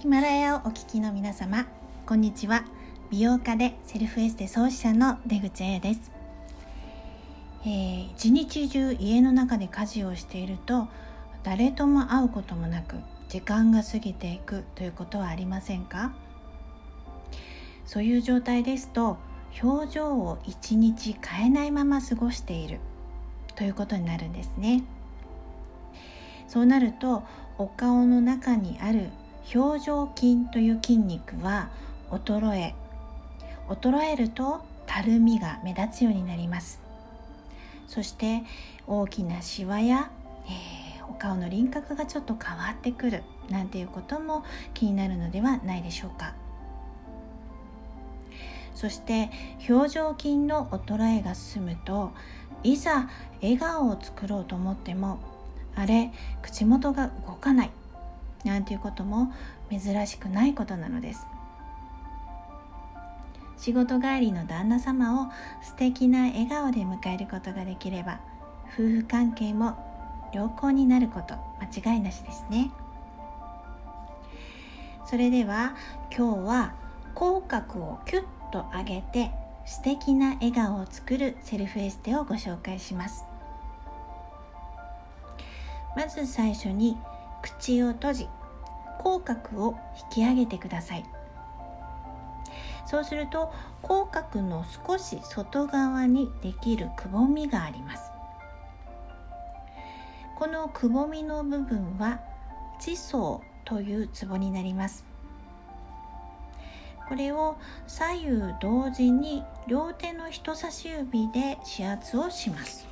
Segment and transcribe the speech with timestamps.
[0.00, 1.66] ヒマラヤをお聞きの皆様
[2.06, 2.62] こんにちは。
[3.10, 6.12] 美容家でセルフエステ創始者の出口彩です、
[7.62, 10.86] えー、一日中家の中で家事をしていると
[11.42, 12.94] 誰とも会うこともなく
[13.28, 16.12] 時間が過ぎていくということはありませんか？
[17.84, 19.16] そういう状態ですと
[19.60, 22.78] 表情を一日変えないまま過ごしている。
[23.56, 24.84] ということになるんですね。
[26.46, 27.24] そうなると
[27.58, 29.10] お顔の中にある
[29.54, 31.70] 表情筋という筋肉は
[32.10, 32.74] 衰え
[33.68, 36.80] 衰えるとたるみが目立つようになります。
[37.86, 38.42] そして
[38.86, 40.10] 大きなシワや、
[40.46, 46.34] えー、お顔の輪郭がちょっと変わってくるなんていうことも気になるのではないでしょうか。
[48.74, 49.30] そして
[49.68, 52.12] 表情筋の衰えが進むと
[52.62, 53.08] いざ
[53.42, 55.18] 笑顔を作ろうと思っても
[55.74, 57.70] あれ口元が動かない。
[58.44, 59.32] なんていうことも
[59.70, 61.26] 珍しくないことなのです。
[63.56, 68.20] 仕事帰りの旦那様を素敵な笑顔で迎えることができれば
[68.72, 69.76] 夫婦関係も
[70.32, 72.70] 良好になること間違いなしですね。
[75.06, 75.74] それでは
[76.16, 76.74] 今日は
[77.14, 79.32] 口角をキュッと上げて
[79.64, 83.24] 素敵な笑顔を作るセルフエステをご紹介します。
[85.96, 86.96] まず最初に
[87.42, 88.28] 口を閉じ
[88.98, 89.76] 口角を
[90.14, 91.04] 引き上げてください。
[92.86, 98.10] そうすると口角の少し外側にできるくぼみがあります。
[100.36, 102.20] このくぼみの部分は
[102.80, 105.04] 地層というツボになります。
[107.08, 112.86] これを左右同時に両手の人差し指で指圧をします。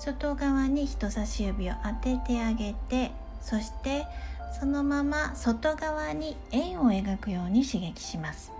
[0.00, 3.10] 外側に人差し指を当ててあげて
[3.42, 4.06] そして
[4.58, 8.50] そのまま外側に円を描くように刺激します。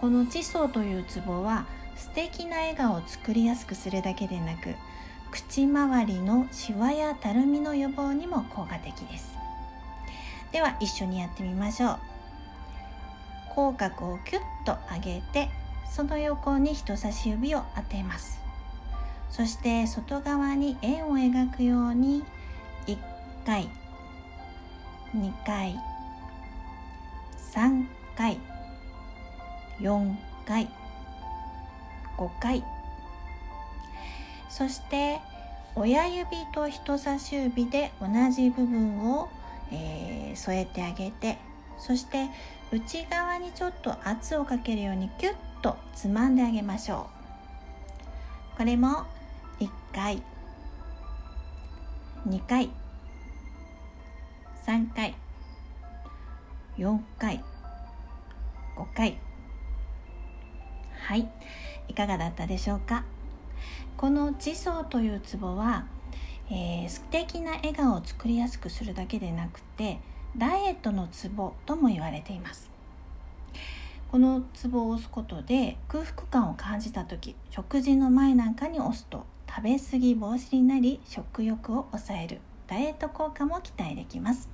[0.00, 4.74] この地層というツボは素敵な笑顔を作りやすくするだけでなく
[5.30, 9.36] 口周りのシワやたるみの予防にも効果的です。
[10.50, 11.98] では一緒にやってみましょう。
[13.54, 15.48] 口角をキュッと上げて
[15.88, 18.49] その横に人差し指を当てます。
[19.30, 22.24] そして外側に円を描くように
[22.86, 22.98] 1
[23.46, 23.68] 回
[25.14, 25.76] 2回
[27.52, 27.86] 3
[28.16, 28.38] 回
[29.80, 30.14] 4
[30.46, 30.68] 回
[32.18, 32.62] 5回。
[34.48, 35.20] そして
[35.74, 39.28] 親指と人差し指で同じ部分を、
[39.72, 41.38] えー、添えてあげて
[41.78, 42.28] そして
[42.72, 47.08] 内側にちょっと圧をかけるようにキュッとつまんであげましょ
[48.54, 48.58] う。
[48.58, 49.06] これも
[49.60, 50.22] 1回。
[52.26, 52.70] 2回。
[54.66, 55.14] 3回。
[56.78, 57.44] 4回。
[58.74, 59.18] 5回。
[60.98, 61.28] はい。
[61.88, 63.04] いかがだったでしょうか？
[63.98, 65.84] この地層というツボは、
[66.50, 69.98] えー、素敵な笑顔を作りやすくするだけでなくて
[70.38, 72.70] ダイエットのツボとも言われています。
[74.10, 82.38] このツボを押すことで空腹感を感じた時食事の前なんかに押すと食べ過ぎ防止になり食欲を抑える
[82.68, 84.48] ダイエット効果も期待できます、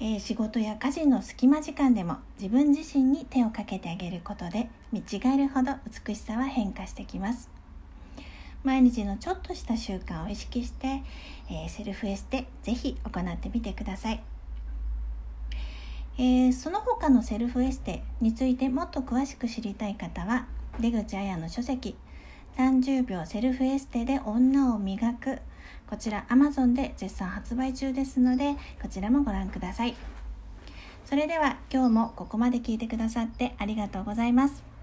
[0.00, 5.74] えー、仕事や家事の隙間時間でも自分自身に手をかけてあげることで見違えるほど
[6.06, 7.54] 美しさは変化してきます。
[8.64, 11.02] 毎日のちょっとした習慣を意識して、
[11.50, 14.22] えー、セルフエステぜひ行ってみてください、
[16.16, 20.46] えー、その他のセルフエステについてもっと詳しく知りたい方は
[20.80, 21.94] 出口彩の書籍
[22.56, 25.38] 30秒セルフエステで女を磨く。
[25.88, 29.94] こちら Amazon で絶賛発売中ですのでこちらもご覧ください。
[31.04, 34.73] それでは今日もここまで聞いてくださってありがとうございます。